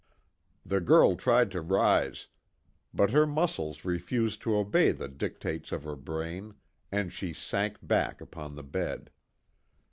The 0.65 0.81
girl 0.81 1.15
tried 1.15 1.51
to 1.51 1.61
rise, 1.61 2.27
but 2.91 3.11
her 3.11 3.27
muscles 3.27 3.85
refused 3.85 4.41
to 4.41 4.55
obey 4.55 4.91
the 4.91 5.07
dictates 5.07 5.71
of 5.71 5.83
her 5.83 5.95
brain, 5.95 6.55
and 6.91 7.13
she 7.13 7.33
sank 7.33 7.77
back 7.83 8.19
upon 8.19 8.55
the 8.55 8.63
bed. 8.63 9.11